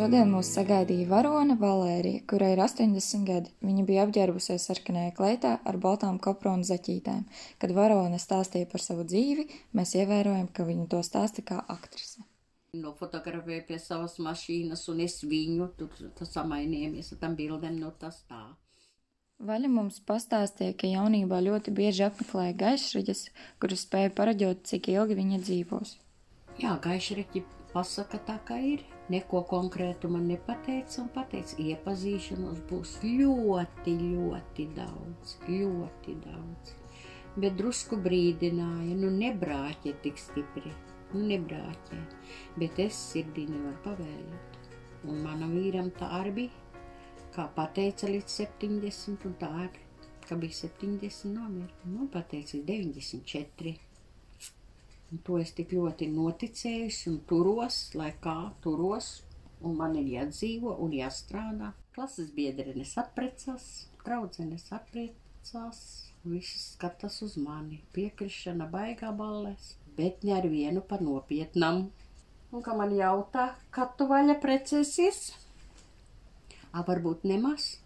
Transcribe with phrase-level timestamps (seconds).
[0.00, 3.50] Šodien mūs sagaidīja varone Valērija, kurai ir 80 gadi.
[3.60, 7.26] Viņa bija apģērbusies sarkanajā kleitā ar baltām kopronu zaķītēm.
[7.60, 9.44] Kad varone stāstīja par savu dzīvi,
[9.76, 12.24] mēs ievērojam, ka viņa to stāsta kā aktrise.
[12.80, 18.40] Nofotografēju pie savas mašīnas, un es viņu tur samainījāmies ar tām bildēm no tas tā.
[19.50, 23.26] Vaļa mums pastāstīja, ka jaunībā ļoti bieži apmeklēja gaišriģes,
[23.60, 25.92] kuras spēja paraģot, cik ilgi viņa dzīvos.
[26.64, 27.44] Jā, gaišriģi
[27.76, 28.88] pasaka tā, kā ir.
[29.10, 36.76] Neko konkrētu man nepateica, un pateica, iepazīšanos būs ļoti, ļoti daudz, ļoti daudz.
[37.40, 40.70] Bet drusku brīdināja, nu nebrāķē tik stipri,
[41.10, 41.98] nu nebrāķē,
[42.62, 44.58] bet es sirdī nevaru pavēlēt.
[45.10, 46.86] Un manam vīram tā arī bija,
[47.34, 49.86] kā pateica līdz 70, un tā arī,
[50.28, 53.89] ka bija 70 nomira, nu pateica 94.
[55.10, 59.08] To es tik ļoti noticējusi un turos, lai kā turos,
[59.66, 61.72] un man ir jādzīvo un jāstrādā.
[61.96, 63.64] Klases biedrenes apprecās,
[64.04, 65.80] draudzenes apprecās,
[66.22, 67.80] visi skatās uz mani.
[67.96, 71.88] Piekrišana baigā ballēs, bet ne ar vienu pa nopietnam.
[72.54, 75.20] Un kā man jautā, kad tu vaļa precēsies?
[76.70, 77.80] A, varbūt nemaz,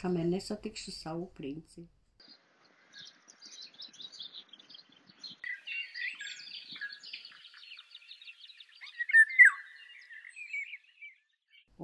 [0.00, 1.84] kamēr nesatikšu savu princi.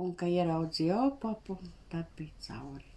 [0.02, 1.58] Un, kad ieraudzīju opapu,
[1.92, 2.88] tad bija cauri.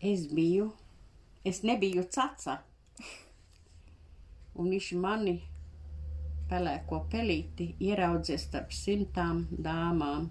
[0.00, 0.68] Es biju,
[1.44, 2.60] es nebiju caca.
[4.58, 5.34] Un viņš mani
[6.50, 10.28] pelēko pelīti ieraudzīja starp simtām dāmām.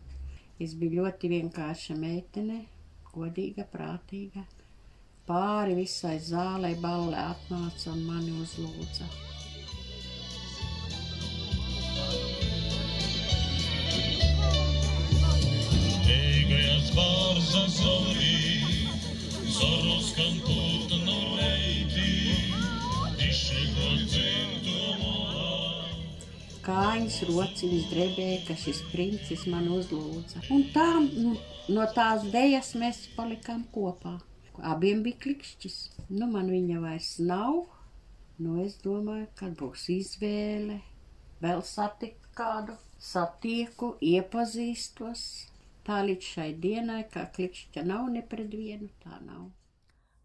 [0.64, 2.62] Es biju ļoti vienkārša meitene,
[3.12, 4.48] godīga, prātīga.
[5.28, 9.37] Pāri visai zālei ballē atnāca un mani uzlūdza.
[26.68, 30.42] Kājas rociņas drebēja, ka šis princis man uzlūdza.
[30.52, 31.38] Un tā, nu,
[31.72, 34.18] no tās dēļas mēs palikām kopā.
[34.72, 35.78] Abiem bija klikšķis.
[36.10, 37.62] Nu, man viņa vairs nav.
[38.44, 40.82] Nu, es domāju, kad būs izvēle,
[41.42, 45.24] vēl satikt kādu, satieku, iepazīstos.
[45.88, 49.48] Tā līdz šai dienai, kā klikšķa nav ne pret vienu, tā nav.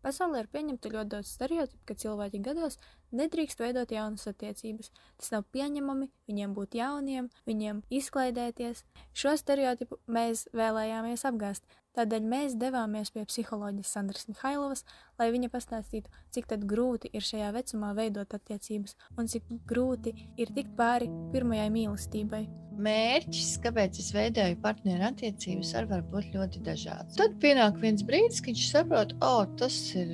[0.03, 2.79] Pasaulē ir pieņemta ļoti daudz stereotipu, ka cilvēki gados
[3.15, 4.91] nedrīkst veidot jaunas attiecības.
[5.21, 8.83] Tas nav pieņemami, viņiem būt jauniem, viņiem izklaidēties.
[9.15, 14.83] Šo stereotipu mēs vēlējāmies apgāst, tādēļ mēs devāmies pie psiholoģijas Sandras Mihailovas,
[15.21, 20.51] lai viņa pastāstītu, cik tad grūti ir šajā vecumā veidot attiecības un cik grūti ir
[20.57, 22.47] tikt pāri pirmajai mīlestībai
[22.83, 27.17] mērķis, kāpēc es veidoju partneru attiecības, arī var būt ļoti dažāds.
[27.19, 30.13] Tad pienāk viens brīdis, kad viņš saprot, o, oh, tas ir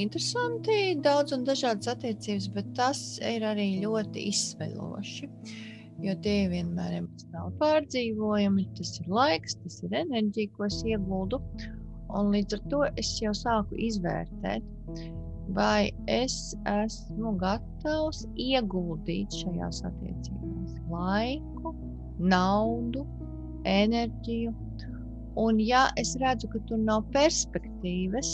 [0.00, 5.30] interesanti, daudz un dažādas attiecības, bet tas ir arī ļoti izsmeļoši.
[6.00, 11.42] Jo tie vienmēr emocionāli pārdzīvojami, tas ir laiks, tas ir enerģija, ko es ieguldu.
[12.16, 14.64] Un līdz ar to es jau sāku izvērtēt,
[15.54, 21.74] vai es esmu gatavs ieguldīt šajās attiecībās laiku,
[22.20, 23.04] naudu,
[23.68, 24.54] enerģiju.
[25.40, 28.32] Un, ja es redzu, ka tur nav perspektīvas,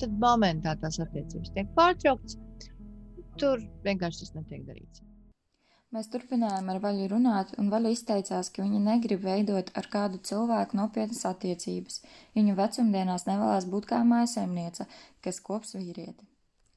[0.00, 2.38] tad momentā tās attiecības tiek pārtrauktas.
[3.40, 5.04] Tur vienkārši tas netiek darīts.
[5.90, 10.78] Mēs turpinājām ar Vaļu runāt, un Vaļa izteicās, ka viņa negrib veidot ar kādu cilvēku
[10.78, 11.96] nopietnas attiecības.
[12.38, 14.86] Viņa vecumdienās nevēlas būt kā maisaimniece,
[15.24, 16.28] kas kops vīrieti.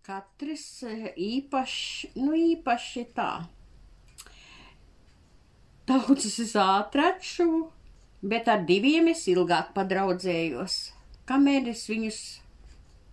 [0.04, 3.30] Katrs eh, īpaši, nu īpaši tā,
[5.84, 7.46] Daudzus es ātrāku,
[8.24, 10.78] bet ar diviem es ilgāk padraudzējos,
[11.28, 12.20] kamēr es viņus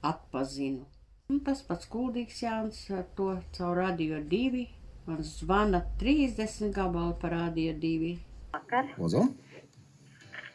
[0.06, 0.84] atpazinu.
[1.30, 4.68] Un tas pats kuldīgs Jānis ar to caur radio divi.
[5.08, 8.12] Man zvana 30 gabalu par radio divi.
[8.54, 8.94] Vakar.
[9.02, 9.24] Ozo?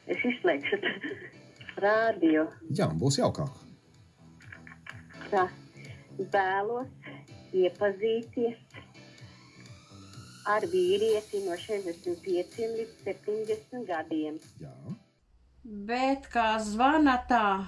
[0.07, 0.79] Es izslēgšu
[1.83, 2.47] radio.
[2.79, 3.59] Jā, būs jaukāk.
[5.33, 5.49] Tā.
[6.15, 6.87] Vēlos
[7.51, 8.64] iepazīties
[10.45, 14.37] ar vīrieti no 65 līdz 70 gadiem.
[14.61, 14.75] Jā.
[15.65, 17.65] Bet kā zvana tā,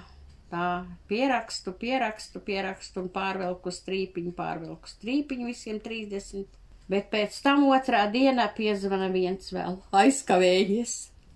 [0.52, 0.66] tā
[1.10, 6.58] pierakstu, pierakstu, pierakstu un pārvelku strīpiņu, pārvelku strīpiņu visiem 30.
[6.88, 10.94] Bet pēc tam otrā dienā piezvana viens vēl aizkavējies.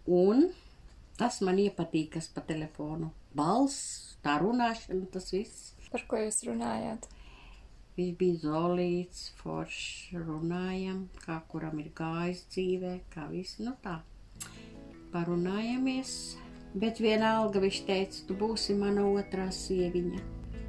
[0.09, 0.47] Un
[1.19, 3.11] tas man iepatīkas pa telefonu.
[3.37, 5.73] Balss, tā runāšana, tas viss.
[5.93, 7.05] Par ko jūs runājāt?
[7.93, 13.99] Viņš bija zolīts, foršs, runājam, kā kuram ir gājis dzīvē, kā viss, nu tā.
[15.13, 16.15] Parunājamies,
[16.73, 20.23] bet vienalga viņš teica, tu būsi mana otrā sieviņa.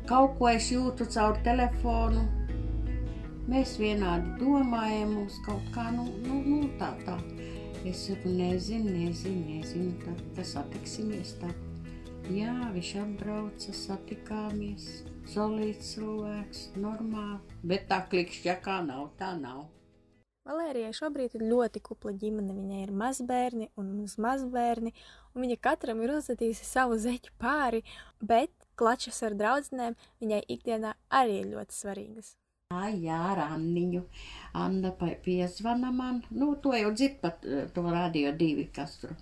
[0.10, 2.26] Kaut ko es jūtu caur telefonu,
[3.48, 7.16] mēs vienādi domājam, mums kaut kā, nu, nu, nu tā, tā.
[7.88, 11.56] Es saku, nezinu, nezinu, nezinu, tad, satiksimies tā.
[12.32, 15.13] Jā, viņš atbrauca, satikāmies.
[15.32, 19.64] Solīts cilvēks, normāli, bet tā klikšķa kā nav, tā nav.
[20.44, 22.52] Valērijai šobrīd ir ļoti kupla ģimene.
[22.58, 23.94] Viņai ir mazbērni un
[24.26, 24.92] mazbērni,
[25.32, 27.86] un viņa katram ir uzvedījusi savu zeķu pāri,
[28.20, 32.36] bet klačas ar draudzenēm viņai ikdienā arī ir ļoti svarīgas.
[32.74, 34.02] Jā, jā, ar Anniņu.
[34.54, 34.92] Anna
[35.26, 39.14] piezvana man, nu, to jau dzird pat eh, to radio divi, kas tur,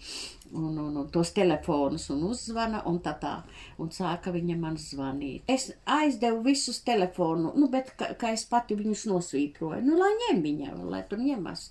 [0.51, 3.33] un, un, un tos telefonus, un uzzvana, un tā tā,
[3.79, 5.47] un sāka viņa man zvanīt.
[5.51, 5.69] Es
[5.99, 10.75] aizdevu visus telefonu, nu, bet ka, ka es pati viņus nosvītroju, nu, lai ņem viņa,
[10.91, 11.69] lai tur ņemas.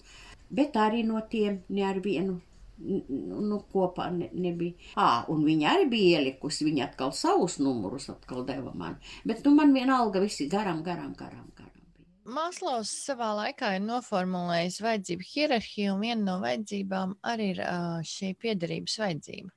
[0.50, 2.40] Bet arī no tiem ne ar vienu.
[2.80, 4.72] Nu, kopā ne, nebija.
[4.96, 6.64] À, un viņa arī bija ielikusi.
[6.64, 8.96] Viņa atkal savus numurus atkal deva man.
[9.28, 11.49] Bet, nu, man vienalga visi garam, garam, garam,
[12.28, 17.62] Mākslinieks savā laikā ir noformulējis vajadzību hierarhiju, un viena no vajadzībām arī ir
[18.04, 19.48] šī piederības vajadzība.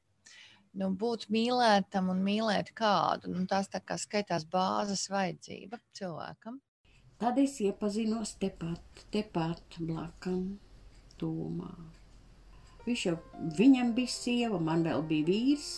[0.80, 6.62] Nu, būt mīlētam un mīlēt kādu, nu, tās tā kā skaitās bāzes vajadzība cilvēkam.
[7.22, 10.58] Tad es iepazinos tepat, tepat blakam,
[11.22, 11.76] tūmā.
[12.88, 13.18] Viņš jau,
[13.60, 15.72] viņam bija sieva, man vēl bija vīrs.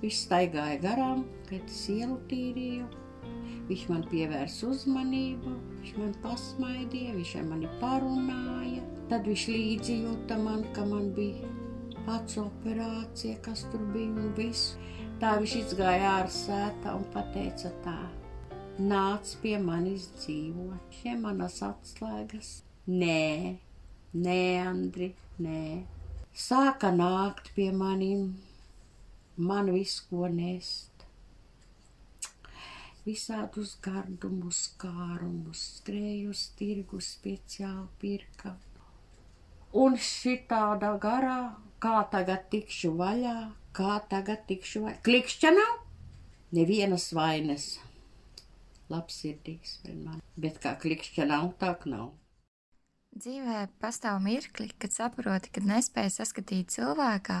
[0.00, 3.03] Viņš staigāja garām, kad es ielu tīrīju.
[3.64, 8.82] Viņš man pievērsa uzmanību, viņš man pasmaidīja, viņš ar mani parunāja.
[9.08, 11.48] Tad viņš līdzi jūta man, ka man bija
[12.12, 14.74] acu operācija, kas tur bija un viss.
[15.22, 17.98] Tā viņš izgāja ārsētā un pateica tā
[18.78, 22.62] nāc pie manis dzīvot, šie manas atslēgas.
[22.90, 23.56] Nē,
[24.12, 25.84] nē, Andri, nē.
[26.34, 28.34] Sāka nākt pie maniem,
[29.36, 30.93] man visu ko nest.
[33.04, 38.54] Visādus gardumus, kārumus, skrēju uz tirgu speciāli pirka.
[39.76, 41.38] Un šī tāda garā,
[41.84, 43.36] kā tagad tikšu vaļā,
[43.76, 45.00] kā tagad tikšu vaļā.
[45.04, 45.74] Klikšķa nav,
[46.56, 47.66] nevienas vainas
[48.92, 50.22] labsirdīgs pret mani.
[50.40, 52.12] Bet kā klikšķa nav, tā nav.
[53.14, 57.36] Dzīvē pastāv mirkli, kad saproti, ka nespēji saskatīt cilvēkā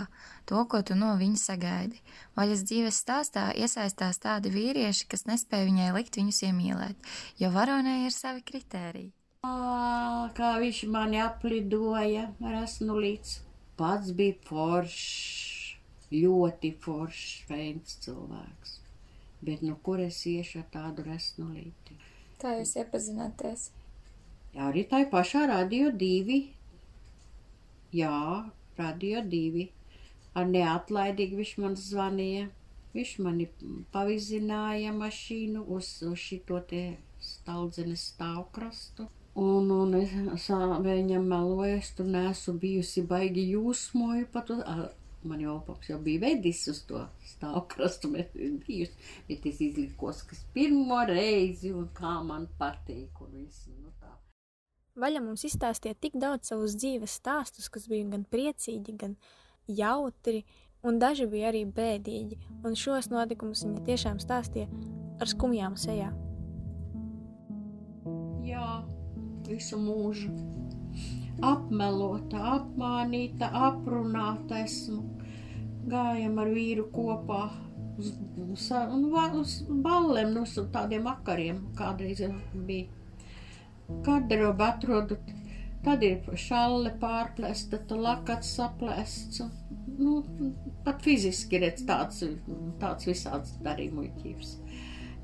[0.46, 1.98] to, ko tu no viņa sagaidi.
[2.38, 7.10] Vaļas dzīves stāstā iesaistās tādi vīrieši, kas nespēja viņai likt viņus iemīlēt,
[7.42, 9.10] jo varonai ir savi kritēriji.
[9.42, 13.36] Ā, Kā viņš mani aplidoja ar esmu līdz.
[13.74, 15.74] Pats bija foršs,
[16.14, 18.78] ļoti foršs, feins cilvēks.
[19.42, 21.98] Bet nu kur es iešu ar tādu resnulīti?
[22.38, 23.72] Kā jūs iepazināties?
[24.54, 26.38] Jā, arī tā pašā radio divi.
[27.94, 28.18] Jā,
[28.78, 29.68] radio divi.
[30.34, 32.48] Ar neatlaidīgi viņš man zvanīja.
[32.94, 33.48] Viņš mani
[33.94, 36.82] pavizināja mašīnu uz, uz šito te
[37.18, 39.08] staldzenes stāvkrastu.
[39.34, 40.12] Un, un es
[40.46, 44.92] sā- viņam meloju, es tur neesmu bijusi baigi jūsmoju pat uz, a,
[45.26, 47.00] man jau paps jau bija vedis uz to
[47.32, 48.94] stāvkrastu, bet bijusi,
[49.26, 54.14] bet es izlikos, kas pirmo reizi un kā man patīk un viss, nu tā.
[54.94, 59.16] Vaļa mums izstāstīja tik daudz savus dzīves stāstus, kas bija gan priecīgi, gan
[59.66, 60.44] jautri,
[60.86, 64.68] un daži bija arī bēdīgi, un šos notikumus viņa tiešām stāstīja
[65.18, 66.12] ar skumjām sejā.
[68.46, 68.70] Jā,
[69.50, 70.30] visu mūžu.
[71.42, 75.02] Apmelota, apmānīta, aprunāta esmu.
[75.90, 77.48] Gājam ar vīru kopā
[77.98, 78.14] uz,
[78.46, 78.70] uz,
[79.42, 82.22] uz ballēm, nu, uz tādiem vakariem kādreiz
[82.54, 83.03] bija.
[83.88, 85.18] Garderobu atrodu,
[85.84, 89.42] tad ir šalle pārplēsta, lakats saplēsts.
[89.98, 90.22] Nu,
[90.86, 92.24] pat fiziski redz tāds,
[92.80, 94.56] tāds visāds darījumus.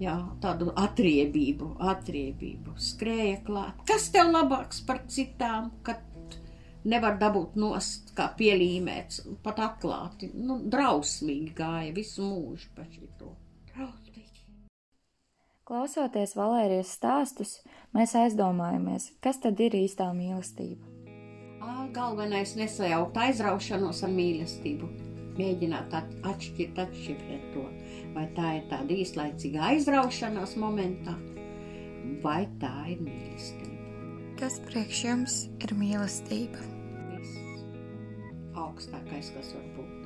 [0.00, 3.82] Jā, tādu atriebību, atriebību, skrēja klāt.
[3.88, 6.00] Kas tev labāks par citām, kad
[6.88, 10.30] nevar dabūt nost, kā pielīmēts, pat atklāti?
[10.36, 13.34] Nu, drausmīgi gāja visu mūžu pa šito.
[15.70, 17.50] Klausoties Valērijas stāstus,
[17.94, 20.82] mēs aizdomājamies, kas tad ir īstā mīlestība.
[21.62, 24.88] Ā, Galvenais nesajaukt aizraušanos ar mīlestību.
[25.38, 27.62] Mēģināt at atšķirt, atšķirt to.
[28.16, 31.14] Vai tā ir tāda īslaicīga aizraušanās momentā,
[32.26, 34.02] vai tā ir mīlestība.
[34.42, 36.66] Kas priekš jums ir mīlestība?
[37.12, 37.38] Viss
[38.58, 39.96] augstākais, kas var būt.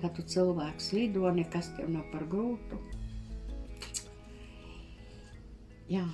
[0.00, 2.80] Tad tu cilvēks lido, nekas tev nav par grūtu.
[5.92, 6.04] Jā.